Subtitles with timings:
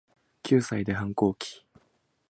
[0.41, 1.63] 九歳で反抗期